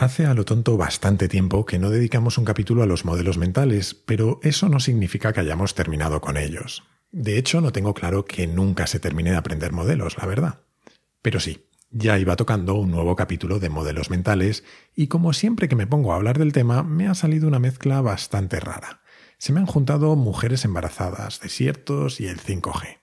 [0.00, 3.92] Hace a lo tonto bastante tiempo que no dedicamos un capítulo a los modelos mentales,
[3.92, 6.84] pero eso no significa que hayamos terminado con ellos.
[7.12, 10.60] De hecho, no tengo claro que nunca se termine de aprender modelos, la verdad.
[11.20, 14.64] Pero sí, ya iba tocando un nuevo capítulo de modelos mentales
[14.96, 18.00] y como siempre que me pongo a hablar del tema me ha salido una mezcla
[18.00, 19.02] bastante rara.
[19.36, 23.00] Se me han juntado mujeres embarazadas, desiertos y el 5G.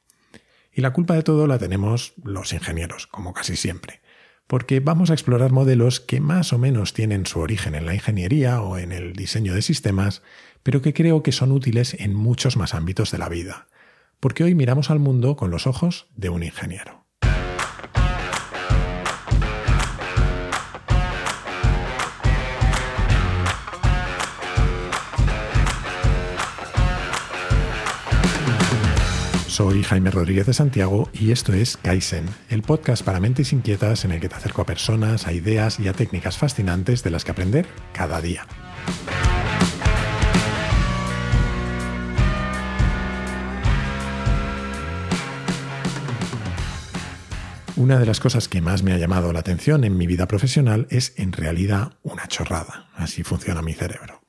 [0.74, 4.02] Y la culpa de todo la tenemos los ingenieros, como casi siempre
[4.48, 8.62] porque vamos a explorar modelos que más o menos tienen su origen en la ingeniería
[8.62, 10.24] o en el diseño de sistemas,
[10.64, 13.68] pero que creo que son útiles en muchos más ámbitos de la vida,
[14.20, 17.07] porque hoy miramos al mundo con los ojos de un ingeniero.
[29.58, 34.12] Soy Jaime Rodríguez de Santiago y esto es Kaizen, el podcast para mentes inquietas en
[34.12, 37.32] el que te acerco a personas, a ideas y a técnicas fascinantes de las que
[37.32, 38.46] aprender cada día.
[47.76, 50.86] Una de las cosas que más me ha llamado la atención en mi vida profesional
[50.92, 52.92] es en realidad una chorrada.
[52.94, 54.27] Así funciona mi cerebro.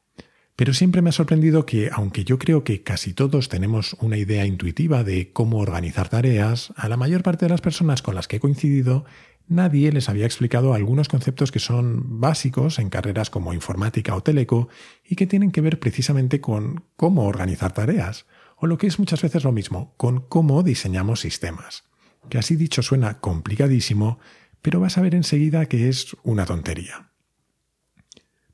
[0.59, 4.45] Pero siempre me ha sorprendido que, aunque yo creo que casi todos tenemos una idea
[4.45, 8.39] intuitiva de cómo organizar tareas, a la mayor parte de las personas con las que
[8.39, 9.05] he coincidido,
[9.47, 14.69] nadie les había explicado algunos conceptos que son básicos en carreras como informática o teleco
[15.09, 19.23] y que tienen que ver precisamente con cómo organizar tareas, o lo que es muchas
[19.23, 21.85] veces lo mismo, con cómo diseñamos sistemas.
[22.31, 24.19] Que así dicho suena complicadísimo,
[24.61, 27.08] pero vas a ver enseguida que es una tontería.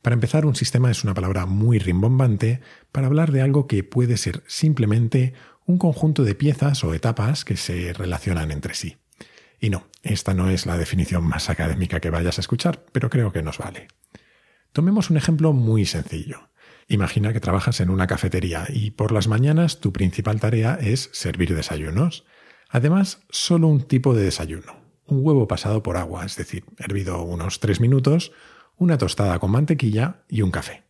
[0.05, 2.60] Para empezar, un sistema es una palabra muy rimbombante
[2.92, 5.33] para hablar de algo que puede ser simplemente
[5.64, 8.98] un conjunto de piezas o etapas que se relacionan entre sí.
[9.58, 13.32] Y no, esta no es la definición más académica que vayas a escuchar, pero creo
[13.32, 13.88] que nos vale.
[14.75, 16.50] Tomemos un ejemplo muy sencillo.
[16.86, 21.55] Imagina que trabajas en una cafetería y por las mañanas tu principal tarea es servir
[21.56, 22.26] desayunos.
[22.69, 24.84] Además, solo un tipo de desayuno.
[25.06, 28.32] Un huevo pasado por agua, es decir, hervido unos tres minutos,
[28.77, 30.85] una tostada con mantequilla y un café.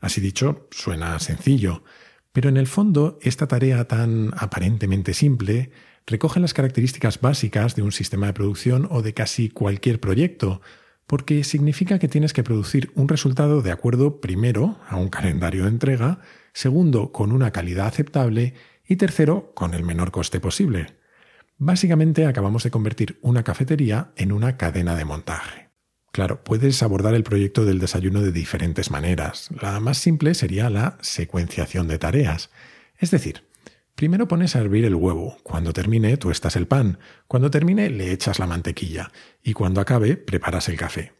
[0.00, 1.84] Así dicho, suena sencillo,
[2.32, 5.70] pero en el fondo esta tarea tan aparentemente simple
[6.06, 10.60] recoge las características básicas de un sistema de producción o de casi cualquier proyecto,
[11.06, 15.70] porque significa que tienes que producir un resultado de acuerdo primero a un calendario de
[15.70, 16.20] entrega,
[16.52, 18.54] segundo con una calidad aceptable
[18.86, 20.98] y tercero con el menor coste posible.
[21.56, 25.63] Básicamente acabamos de convertir una cafetería en una cadena de montaje.
[26.14, 29.48] Claro, puedes abordar el proyecto del desayuno de diferentes maneras.
[29.60, 32.50] La más simple sería la secuenciación de tareas.
[33.00, 33.48] Es decir,
[33.96, 38.38] primero pones a hervir el huevo, cuando termine estás el pan, cuando termine le echas
[38.38, 39.10] la mantequilla
[39.42, 41.14] y cuando acabe preparas el café.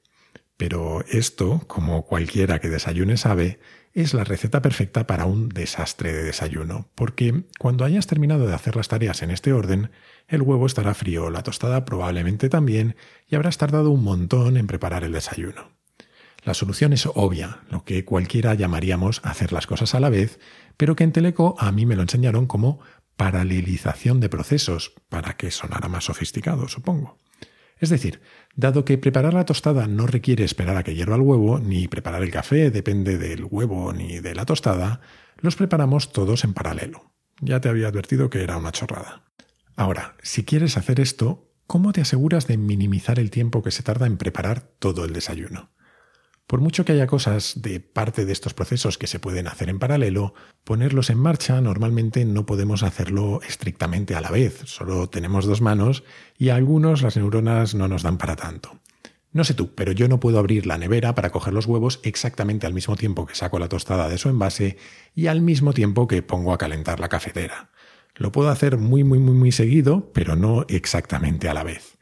[0.56, 3.58] Pero esto, como cualquiera que desayune sabe,
[3.94, 8.74] es la receta perfecta para un desastre de desayuno, porque cuando hayas terminado de hacer
[8.74, 9.92] las tareas en este orden,
[10.26, 12.96] el huevo estará frío, la tostada probablemente también,
[13.28, 15.70] y habrás tardado un montón en preparar el desayuno.
[16.42, 20.40] La solución es obvia, lo que cualquiera llamaríamos hacer las cosas a la vez,
[20.76, 22.80] pero que en Teleco a mí me lo enseñaron como
[23.16, 27.18] paralelización de procesos, para que sonara más sofisticado, supongo.
[27.84, 28.22] Es decir,
[28.56, 32.22] dado que preparar la tostada no requiere esperar a que hierva el huevo, ni preparar
[32.22, 35.02] el café depende del huevo ni de la tostada,
[35.36, 37.12] los preparamos todos en paralelo.
[37.42, 39.26] Ya te había advertido que era una chorrada.
[39.76, 44.06] Ahora, si quieres hacer esto, ¿cómo te aseguras de minimizar el tiempo que se tarda
[44.06, 45.70] en preparar todo el desayuno?
[46.46, 49.78] Por mucho que haya cosas de parte de estos procesos que se pueden hacer en
[49.78, 55.62] paralelo, ponerlos en marcha normalmente no podemos hacerlo estrictamente a la vez, solo tenemos dos
[55.62, 56.04] manos
[56.36, 58.78] y a algunos las neuronas no nos dan para tanto.
[59.32, 62.66] No sé tú, pero yo no puedo abrir la nevera para coger los huevos exactamente
[62.66, 64.76] al mismo tiempo que saco la tostada de su envase
[65.14, 67.70] y al mismo tiempo que pongo a calentar la cafetera.
[68.14, 71.93] Lo puedo hacer muy, muy, muy, muy seguido, pero no exactamente a la vez.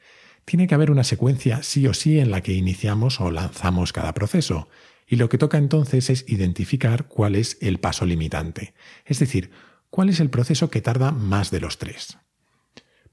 [0.44, 4.12] Tiene que haber una secuencia sí o sí en la que iniciamos o lanzamos cada
[4.14, 4.68] proceso,
[5.06, 8.74] y lo que toca entonces es identificar cuál es el paso limitante,
[9.04, 9.50] es decir,
[9.90, 12.18] cuál es el proceso que tarda más de los tres.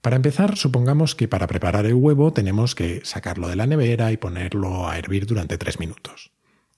[0.02, 4.18] Para empezar, supongamos que para preparar el huevo tenemos que sacarlo de la nevera y
[4.18, 6.32] ponerlo a hervir durante tres minutos.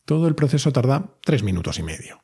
[0.05, 2.23] Todo el proceso tarda tres minutos y medio.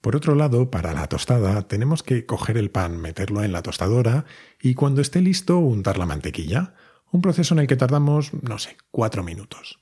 [0.00, 4.24] Por otro lado, para la tostada tenemos que coger el pan, meterlo en la tostadora
[4.60, 6.74] y cuando esté listo untar la mantequilla,
[7.12, 9.78] un proceso en el que tardamos, no sé, cuatro minutos.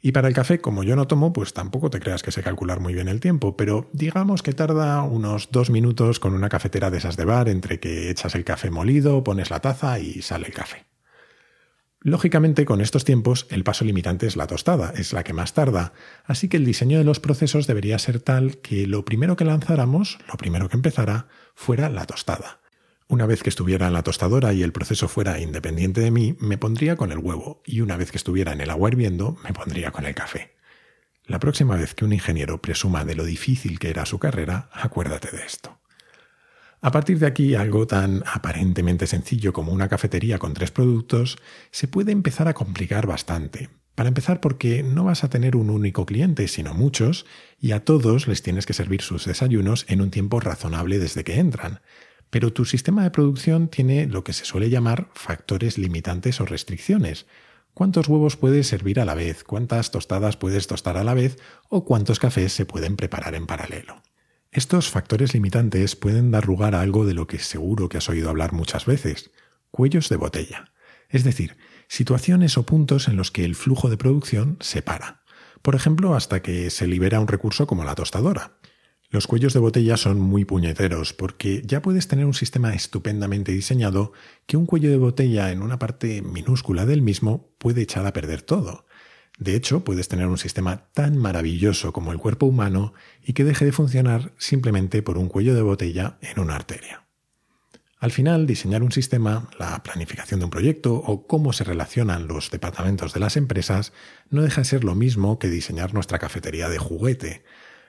[0.00, 2.78] Y para el café, como yo no tomo, pues tampoco te creas que sé calcular
[2.78, 6.98] muy bien el tiempo, pero digamos que tarda unos dos minutos con una cafetera de
[6.98, 10.54] esas de bar entre que echas el café molido, pones la taza y sale el
[10.54, 10.86] café.
[12.00, 15.92] Lógicamente, con estos tiempos, el paso limitante es la tostada, es la que más tarda,
[16.24, 20.18] así que el diseño de los procesos debería ser tal que lo primero que lanzáramos,
[20.28, 21.26] lo primero que empezara,
[21.56, 22.60] fuera la tostada.
[23.10, 26.58] Una vez que estuviera en la tostadora y el proceso fuera independiente de mí, me
[26.58, 29.90] pondría con el huevo, y una vez que estuviera en el agua hirviendo, me pondría
[29.90, 30.56] con el café.
[31.24, 35.34] La próxima vez que un ingeniero presuma de lo difícil que era su carrera, acuérdate
[35.34, 35.80] de esto.
[36.82, 41.38] A partir de aquí, algo tan aparentemente sencillo como una cafetería con tres productos
[41.70, 43.70] se puede empezar a complicar bastante.
[43.94, 47.24] Para empezar porque no vas a tener un único cliente, sino muchos,
[47.58, 51.40] y a todos les tienes que servir sus desayunos en un tiempo razonable desde que
[51.40, 51.80] entran.
[52.30, 57.26] Pero tu sistema de producción tiene lo que se suele llamar factores limitantes o restricciones.
[57.74, 59.44] ¿Cuántos huevos puedes servir a la vez?
[59.44, 61.38] ¿Cuántas tostadas puedes tostar a la vez?
[61.68, 64.02] ¿O cuántos cafés se pueden preparar en paralelo?
[64.50, 68.30] Estos factores limitantes pueden dar lugar a algo de lo que seguro que has oído
[68.30, 69.30] hablar muchas veces,
[69.70, 70.72] cuellos de botella,
[71.10, 75.22] es decir, situaciones o puntos en los que el flujo de producción se para,
[75.62, 78.58] por ejemplo, hasta que se libera un recurso como la tostadora.
[79.10, 84.12] Los cuellos de botella son muy puñeteros porque ya puedes tener un sistema estupendamente diseñado
[84.46, 88.42] que un cuello de botella en una parte minúscula del mismo puede echar a perder
[88.42, 88.84] todo.
[89.38, 92.92] De hecho, puedes tener un sistema tan maravilloso como el cuerpo humano
[93.24, 97.06] y que deje de funcionar simplemente por un cuello de botella en una arteria.
[98.00, 102.50] Al final, diseñar un sistema, la planificación de un proyecto o cómo se relacionan los
[102.50, 103.92] departamentos de las empresas
[104.28, 107.42] no deja de ser lo mismo que diseñar nuestra cafetería de juguete.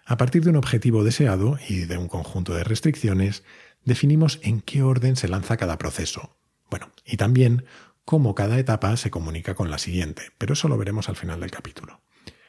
[0.10, 3.44] A partir de un objetivo deseado y de un conjunto de restricciones,
[3.86, 6.36] definimos en qué orden se lanza cada proceso.
[6.68, 7.66] Bueno, y también
[8.06, 11.52] cómo cada etapa se comunica con la siguiente, pero eso lo veremos al final del
[11.52, 12.02] capítulo.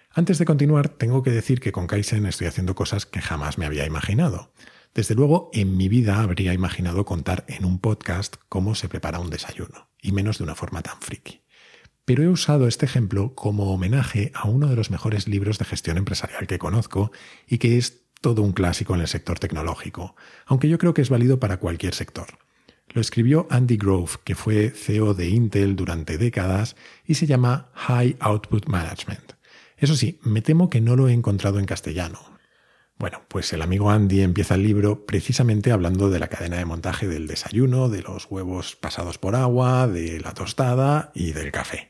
[0.08, 3.66] Antes de continuar, tengo que decir que con Kaizen estoy haciendo cosas que jamás me
[3.66, 4.54] había imaginado.
[4.94, 9.28] Desde luego, en mi vida habría imaginado contar en un podcast cómo se prepara un
[9.28, 11.42] desayuno, y menos de una forma tan friki.
[12.04, 15.96] Pero he usado este ejemplo como homenaje a uno de los mejores libros de gestión
[15.98, 17.12] empresarial que conozco
[17.46, 20.14] y que es todo un clásico en el sector tecnológico,
[20.46, 22.38] aunque yo creo que es válido para cualquier sector.
[22.88, 26.76] Lo escribió Andy Grove, que fue CEO de Intel durante décadas
[27.06, 29.34] y se llama High Output Management.
[29.76, 32.18] Eso sí, me temo que no lo he encontrado en castellano.
[32.98, 37.08] Bueno, pues el amigo Andy empieza el libro precisamente hablando de la cadena de montaje
[37.08, 41.89] del desayuno, de los huevos pasados por agua, de la tostada y del café.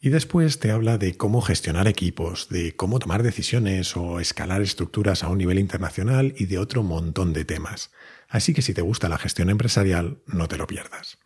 [0.00, 5.24] Y después te habla de cómo gestionar equipos, de cómo tomar decisiones o escalar estructuras
[5.24, 7.90] a un nivel internacional y de otro montón de temas.
[8.28, 11.18] Así que si te gusta la gestión empresarial, no te lo pierdas.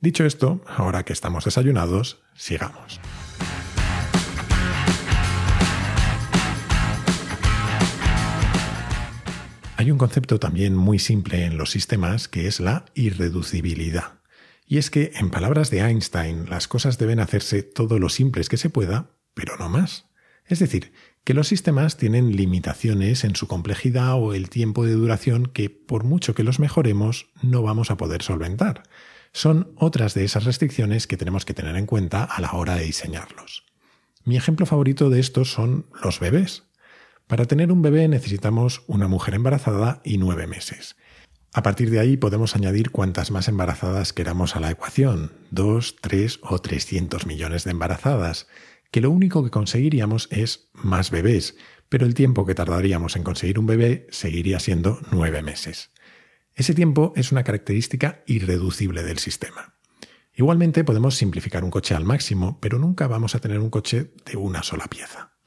[0.00, 3.00] Dicho esto, ahora que estamos desayunados, sigamos.
[9.76, 14.18] Hay un concepto también muy simple en los sistemas que es la irreducibilidad.
[14.70, 18.58] Y es que, en palabras de Einstein, las cosas deben hacerse todo lo simples que
[18.58, 20.04] se pueda, pero no más.
[20.44, 20.92] Es decir,
[21.24, 26.04] que los sistemas tienen limitaciones en su complejidad o el tiempo de duración que, por
[26.04, 28.82] mucho que los mejoremos, no vamos a poder solventar.
[29.32, 32.84] Son otras de esas restricciones que tenemos que tener en cuenta a la hora de
[32.84, 33.64] diseñarlos.
[34.24, 36.64] Mi ejemplo favorito de estos son los bebés.
[37.26, 40.96] Para tener un bebé necesitamos una mujer embarazada y nueve meses.
[41.52, 46.38] A partir de ahí podemos añadir cuantas más embarazadas queramos a la ecuación, dos, tres
[46.42, 48.46] o trescientos millones de embarazadas,
[48.90, 51.56] que lo único que conseguiríamos es más bebés,
[51.88, 55.90] pero el tiempo que tardaríamos en conseguir un bebé seguiría siendo nueve meses.
[56.54, 59.74] Ese tiempo es una característica irreducible del sistema.
[60.34, 64.36] Igualmente podemos simplificar un coche al máximo, pero nunca vamos a tener un coche de
[64.36, 65.37] una sola pieza.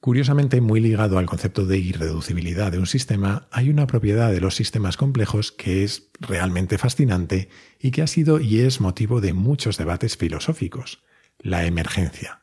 [0.00, 4.54] Curiosamente, muy ligado al concepto de irreducibilidad de un sistema, hay una propiedad de los
[4.54, 7.48] sistemas complejos que es realmente fascinante
[7.80, 11.02] y que ha sido y es motivo de muchos debates filosóficos
[11.40, 12.42] la emergencia,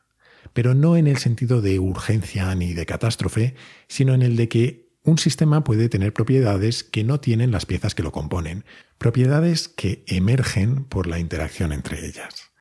[0.52, 3.54] pero no en el sentido de urgencia ni de catástrofe,
[3.88, 7.94] sino en el de que un sistema puede tener propiedades que no tienen las piezas
[7.94, 8.64] que lo componen,
[8.98, 12.53] propiedades que emergen por la interacción entre ellas.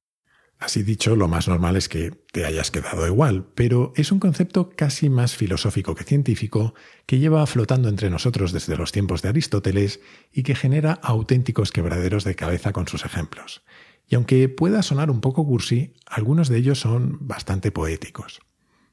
[0.64, 4.70] Así dicho, lo más normal es que te hayas quedado igual, pero es un concepto
[4.70, 6.74] casi más filosófico que científico
[7.06, 10.00] que lleva flotando entre nosotros desde los tiempos de Aristóteles
[10.32, 13.66] y que genera auténticos quebraderos de cabeza con sus ejemplos.
[14.08, 18.40] Y aunque pueda sonar un poco cursi, algunos de ellos son bastante poéticos.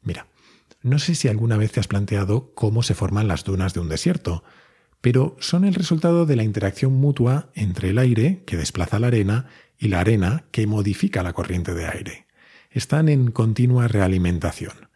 [0.02, 0.26] Mira,
[0.82, 3.88] no sé si alguna vez te has planteado cómo se forman las dunas de un
[3.88, 4.42] desierto,
[5.00, 9.46] pero son el resultado de la interacción mutua entre el aire, que desplaza la arena,
[9.78, 12.26] y la arena, que modifica la corriente de aire.
[12.70, 14.90] Están en continua realimentación.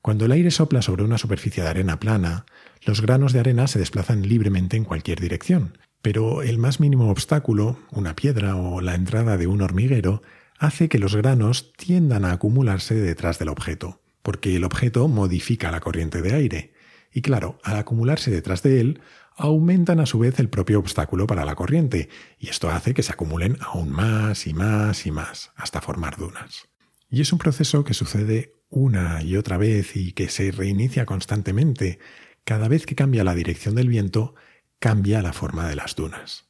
[0.00, 2.46] Cuando el aire sopla sobre una superficie de arena plana,
[2.84, 7.80] los granos de arena se desplazan libremente en cualquier dirección, pero el más mínimo obstáculo,
[7.90, 10.22] una piedra o la entrada de un hormiguero,
[10.58, 15.80] hace que los granos tiendan a acumularse detrás del objeto, porque el objeto modifica la
[15.80, 16.72] corriente de aire.
[17.12, 19.00] Y claro, al acumularse detrás de él,
[19.38, 23.12] aumentan a su vez el propio obstáculo para la corriente, y esto hace que se
[23.12, 26.68] acumulen aún más y más y más, hasta formar dunas.
[27.08, 31.98] Y es un proceso que sucede una y otra vez y que se reinicia constantemente.
[32.44, 34.34] Cada vez que cambia la dirección del viento,
[34.78, 36.47] cambia la forma de las dunas.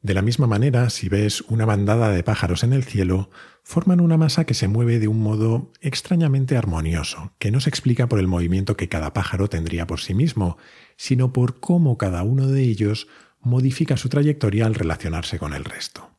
[0.00, 3.30] De la misma manera, si ves una bandada de pájaros en el cielo,
[3.64, 8.08] forman una masa que se mueve de un modo extrañamente armonioso, que no se explica
[8.08, 10.56] por el movimiento que cada pájaro tendría por sí mismo,
[10.96, 13.08] sino por cómo cada uno de ellos
[13.40, 16.10] modifica su trayectoria al relacionarse con el resto.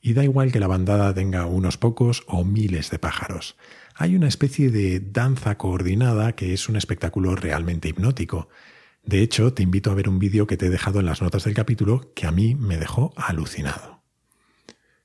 [0.00, 3.56] Y da igual que la bandada tenga unos pocos o miles de pájaros.
[3.96, 8.48] Hay una especie de danza coordinada que es un espectáculo realmente hipnótico,
[9.06, 11.44] de hecho, te invito a ver un vídeo que te he dejado en las notas
[11.44, 14.02] del capítulo que a mí me dejó alucinado.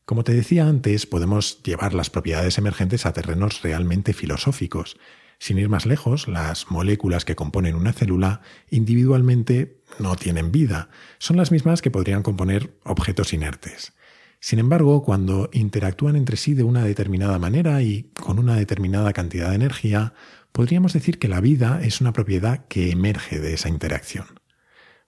[0.05, 4.97] Como te decía antes, podemos llevar las propiedades emergentes a terrenos realmente filosóficos.
[5.37, 8.41] Sin ir más lejos, las moléculas que componen una célula
[8.71, 10.89] individualmente no tienen vida,
[11.19, 13.93] son las mismas que podrían componer objetos inertes.
[14.39, 19.49] Sin embargo, cuando interactúan entre sí de una determinada manera y con una determinada cantidad
[19.49, 20.15] de energía,
[20.51, 24.39] podríamos decir que la vida es una propiedad que emerge de esa interacción.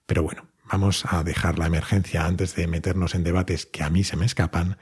[0.05, 4.03] Pero bueno, vamos a dejar la emergencia antes de meternos en debates que a mí
[4.03, 4.77] se me escapan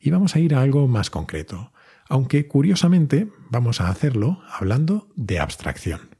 [0.00, 1.72] y vamos a ir a algo más concreto,
[2.08, 6.15] aunque curiosamente vamos a hacerlo hablando de abstracción.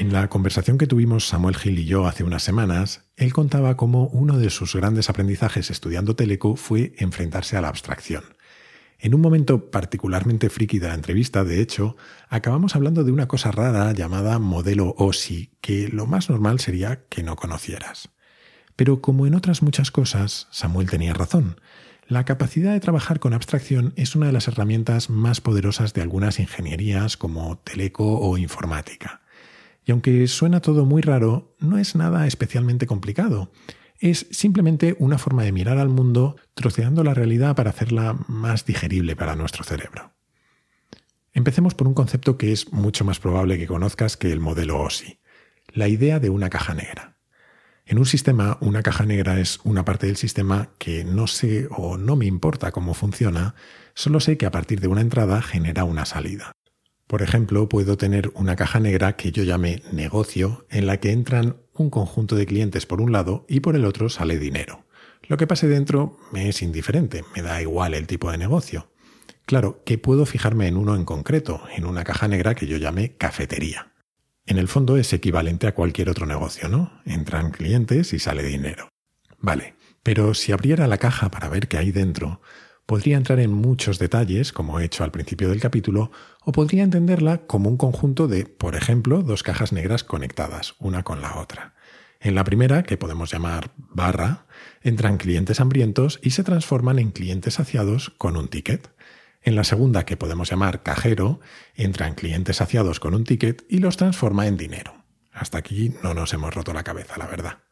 [0.00, 4.06] En la conversación que tuvimos Samuel Gil y yo hace unas semanas, él contaba cómo
[4.06, 8.24] uno de sus grandes aprendizajes estudiando Teleco fue enfrentarse a la abstracción.
[8.98, 11.98] En un momento particularmente friki de la entrevista, de hecho,
[12.30, 17.22] acabamos hablando de una cosa rara llamada modelo OSI, que lo más normal sería que
[17.22, 18.08] no conocieras.
[18.76, 21.60] Pero como en otras muchas cosas, Samuel tenía razón.
[22.08, 26.40] La capacidad de trabajar con abstracción es una de las herramientas más poderosas de algunas
[26.40, 29.20] ingenierías como teleco o informática.
[29.84, 33.50] Y aunque suena todo muy raro, no es nada especialmente complicado.
[33.98, 39.16] Es simplemente una forma de mirar al mundo troceando la realidad para hacerla más digerible
[39.16, 40.14] para nuestro cerebro.
[41.32, 45.20] Empecemos por un concepto que es mucho más probable que conozcas que el modelo OSI,
[45.72, 47.18] la idea de una caja negra.
[47.86, 51.96] En un sistema, una caja negra es una parte del sistema que no sé o
[51.96, 53.54] no me importa cómo funciona,
[53.94, 56.52] solo sé que a partir de una entrada genera una salida.
[57.10, 61.56] Por ejemplo, puedo tener una caja negra que yo llame negocio, en la que entran
[61.74, 64.84] un conjunto de clientes por un lado y por el otro sale dinero.
[65.26, 68.92] Lo que pase dentro me es indiferente, me da igual el tipo de negocio.
[69.44, 73.16] Claro, que puedo fijarme en uno en concreto, en una caja negra que yo llame
[73.16, 73.92] cafetería.
[74.46, 77.02] En el fondo es equivalente a cualquier otro negocio, ¿no?
[77.04, 78.88] Entran clientes y sale dinero.
[79.40, 79.74] Vale,
[80.04, 82.40] pero si abriera la caja para ver qué hay dentro,
[82.90, 86.10] podría entrar en muchos detalles, como he hecho al principio del capítulo,
[86.44, 91.22] o podría entenderla como un conjunto de, por ejemplo, dos cajas negras conectadas, una con
[91.22, 91.76] la otra.
[92.18, 94.44] En la primera, que podemos llamar barra,
[94.82, 98.90] entran clientes hambrientos y se transforman en clientes saciados con un ticket.
[99.40, 101.38] En la segunda, que podemos llamar cajero,
[101.76, 105.04] entran clientes saciados con un ticket y los transforma en dinero.
[105.30, 107.69] Hasta aquí no nos hemos roto la cabeza, la verdad.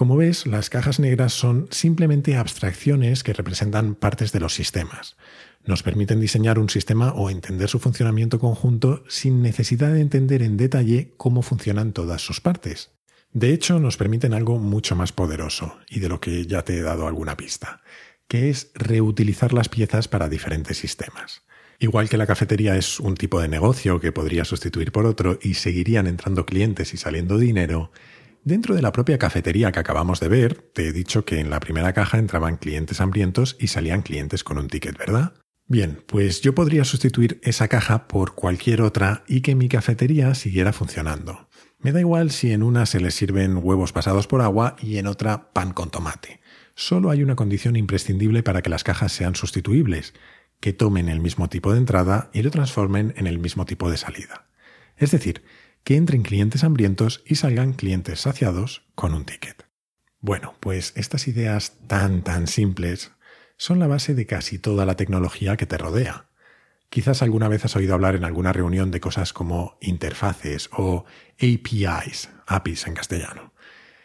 [0.00, 5.18] Como ves, las cajas negras son simplemente abstracciones que representan partes de los sistemas.
[5.66, 10.56] Nos permiten diseñar un sistema o entender su funcionamiento conjunto sin necesidad de entender en
[10.56, 12.92] detalle cómo funcionan todas sus partes.
[13.34, 16.80] De hecho, nos permiten algo mucho más poderoso, y de lo que ya te he
[16.80, 17.82] dado alguna pista,
[18.26, 21.42] que es reutilizar las piezas para diferentes sistemas.
[21.78, 25.54] Igual que la cafetería es un tipo de negocio que podría sustituir por otro y
[25.54, 27.92] seguirían entrando clientes y saliendo dinero,
[28.42, 31.60] Dentro de la propia cafetería que acabamos de ver, te he dicho que en la
[31.60, 35.34] primera caja entraban clientes hambrientos y salían clientes con un ticket, ¿verdad?
[35.66, 40.72] Bien, pues yo podría sustituir esa caja por cualquier otra y que mi cafetería siguiera
[40.72, 41.48] funcionando.
[41.78, 45.06] Me da igual si en una se les sirven huevos pasados por agua y en
[45.06, 46.40] otra pan con tomate.
[46.74, 50.14] Solo hay una condición imprescindible para que las cajas sean sustituibles,
[50.60, 53.98] que tomen el mismo tipo de entrada y lo transformen en el mismo tipo de
[53.98, 54.48] salida.
[54.96, 55.42] Es decir,
[55.84, 59.66] que entren clientes hambrientos y salgan clientes saciados con un ticket.
[60.20, 63.12] Bueno, pues estas ideas tan tan simples
[63.56, 66.30] son la base de casi toda la tecnología que te rodea.
[66.90, 71.04] Quizás alguna vez has oído hablar en alguna reunión de cosas como interfaces o
[71.38, 73.52] APIs, APIs en castellano.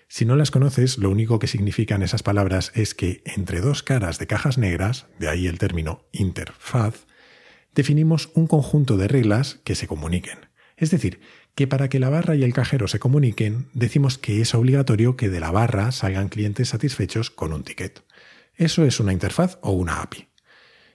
[0.08, 4.20] Si no las conoces, lo único que significan esas palabras es que entre dos caras
[4.20, 7.08] de cajas negras, de ahí el término interfaz,
[7.74, 10.38] definimos un conjunto de reglas que se comuniquen.
[10.78, 11.22] Es decir,
[11.56, 15.30] que para que la barra y el cajero se comuniquen, decimos que es obligatorio que
[15.30, 18.04] de la barra salgan clientes satisfechos con un ticket.
[18.56, 20.28] Eso es una interfaz o una API.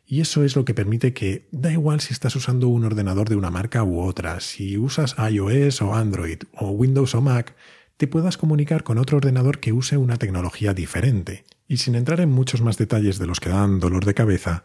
[0.07, 3.37] Y eso es lo que permite que, da igual si estás usando un ordenador de
[3.37, 7.55] una marca u otra, si usas iOS o Android o Windows o Mac,
[7.97, 11.45] te puedas comunicar con otro ordenador que use una tecnología diferente.
[11.69, 14.65] Y sin entrar en muchos más detalles de los que dan dolor de cabeza,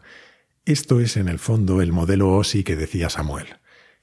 [0.64, 3.46] esto es en el fondo el modelo OSI que decía Samuel.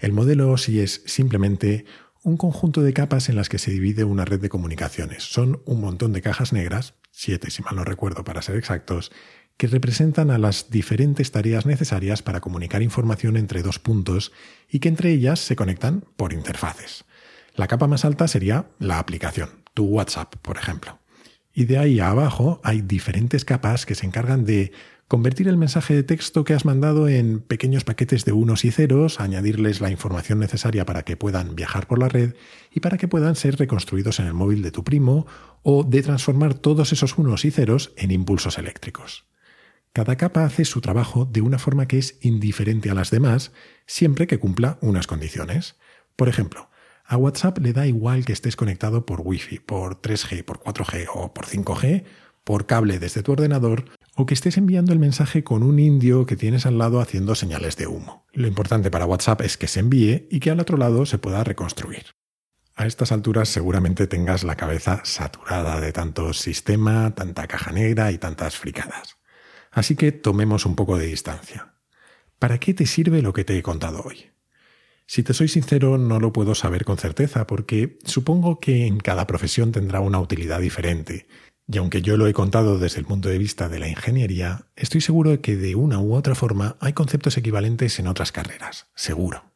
[0.03, 1.85] El modelo OSI es simplemente
[2.23, 5.23] un conjunto de capas en las que se divide una red de comunicaciones.
[5.23, 9.13] Son un montón de cajas negras, siete si mal no recuerdo para ser exactos,
[9.55, 14.33] que representan a las diferentes tareas necesarias para comunicar información entre dos puntos
[14.69, 17.05] y que entre ellas se conectan por interfaces.
[17.55, 20.99] La capa más alta sería la aplicación, tu WhatsApp, por ejemplo.
[21.53, 24.73] Y de ahí a abajo hay diferentes capas que se encargan de
[25.07, 29.19] convertir el mensaje de texto que has mandado en pequeños paquetes de unos y ceros,
[29.19, 32.35] añadirles la información necesaria para que puedan viajar por la red
[32.71, 35.27] y para que puedan ser reconstruidos en el móvil de tu primo,
[35.61, 39.25] o de transformar todos esos unos y ceros en impulsos eléctricos.
[39.93, 43.51] Cada capa hace su trabajo de una forma que es indiferente a las demás,
[43.85, 45.77] siempre que cumpla unas condiciones.
[46.15, 46.69] Por ejemplo,
[47.05, 51.33] a WhatsApp le da igual que estés conectado por Wi-Fi, por 3G, por 4G o
[51.33, 52.05] por 5G,
[52.43, 56.35] por cable desde tu ordenador o que estés enviando el mensaje con un indio que
[56.35, 58.25] tienes al lado haciendo señales de humo.
[58.33, 61.43] Lo importante para WhatsApp es que se envíe y que al otro lado se pueda
[61.43, 62.05] reconstruir.
[62.75, 68.17] A estas alturas seguramente tengas la cabeza saturada de tanto sistema, tanta caja negra y
[68.17, 69.17] tantas fricadas.
[69.71, 71.73] Así que tomemos un poco de distancia.
[72.39, 74.31] ¿Para qué te sirve lo que te he contado hoy?
[75.05, 79.27] Si te soy sincero, no lo puedo saber con certeza porque supongo que en cada
[79.27, 81.27] profesión tendrá una utilidad diferente
[81.67, 85.01] y aunque yo lo he contado desde el punto de vista de la ingeniería, estoy
[85.01, 89.53] seguro de que de una u otra forma hay conceptos equivalentes en otras carreras, seguro.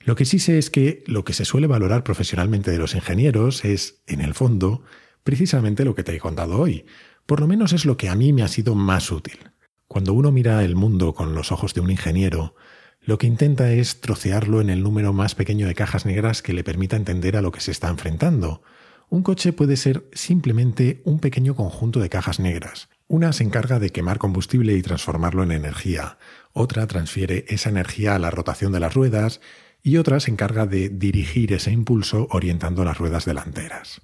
[0.00, 3.64] Lo que sí sé es que lo que se suele valorar profesionalmente de los ingenieros
[3.66, 4.82] es, en el fondo,
[5.22, 6.86] precisamente lo que te he contado hoy.
[7.26, 9.38] Por lo menos es lo que a mí me ha sido más útil.
[9.86, 12.54] Cuando uno mira el mundo con los ojos de un ingeniero,
[13.02, 16.64] lo que intenta es trocearlo en el número más pequeño de cajas negras que le
[16.64, 18.62] permita entender a lo que se está enfrentando,
[19.10, 22.88] un coche puede ser simplemente un pequeño conjunto de cajas negras.
[23.08, 26.16] Una se encarga de quemar combustible y transformarlo en energía,
[26.52, 29.40] otra transfiere esa energía a la rotación de las ruedas
[29.82, 34.00] y otra se encarga de dirigir ese impulso orientando las ruedas delanteras.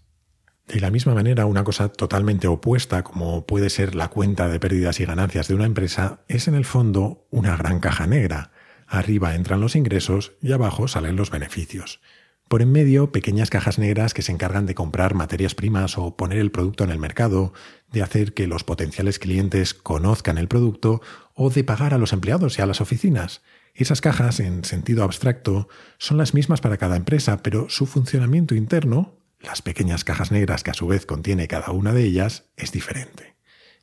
[0.66, 4.98] De la misma manera, una cosa totalmente opuesta, como puede ser la cuenta de pérdidas
[4.98, 8.50] y ganancias de una empresa, es en el fondo una gran caja negra.
[8.88, 12.00] Arriba entran los ingresos y abajo salen los beneficios.
[12.48, 16.38] Por en medio, pequeñas cajas negras que se encargan de comprar materias primas o poner
[16.38, 17.52] el producto en el mercado,
[17.90, 21.02] de hacer que los potenciales clientes conozcan el producto
[21.34, 23.42] o de pagar a los empleados y a las oficinas.
[23.74, 29.18] Esas cajas, en sentido abstracto, son las mismas para cada empresa, pero su funcionamiento interno,
[29.40, 33.34] las pequeñas cajas negras que a su vez contiene cada una de ellas, es diferente.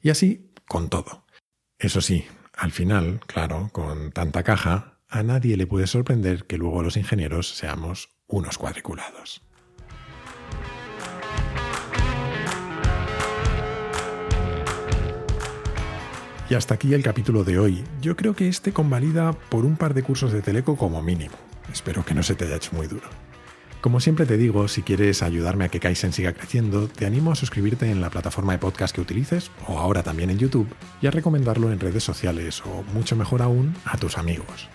[0.02, 1.26] Y así con todo.
[1.80, 6.82] Eso sí, al final, claro, con tanta caja, a nadie le puede sorprender que luego
[6.82, 9.44] los ingenieros seamos unos cuadriculados.
[16.50, 17.84] Y hasta aquí el capítulo de hoy.
[18.02, 21.36] Yo creo que este convalida por un par de cursos de Teleco como mínimo.
[21.72, 23.08] Espero que no se te haya hecho muy duro.
[23.82, 27.36] Como siempre te digo, si quieres ayudarme a que Kaizen siga creciendo, te animo a
[27.36, 31.12] suscribirte en la plataforma de podcast que utilices, o ahora también en YouTube, y a
[31.12, 34.70] recomendarlo en redes sociales, o mucho mejor aún, a tus amigos.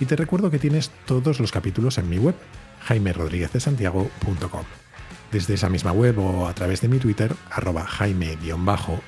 [0.00, 2.34] Y te recuerdo que tienes todos los capítulos en mi web,
[2.88, 4.64] jaimerodríguezdesantiago.com.
[5.30, 9.04] Desde esa misma web o a través de mi Twitter, arroba jaime-rdes,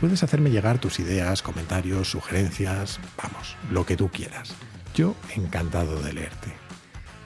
[0.00, 4.54] puedes hacerme llegar tus ideas, comentarios, sugerencias, vamos, lo que tú quieras.
[4.94, 6.52] Yo encantado de leerte.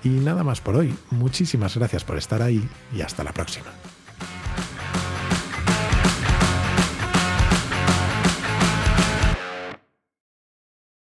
[0.02, 0.94] Y nada más por hoy.
[1.10, 3.68] Muchísimas gracias por estar ahí y hasta la próxima.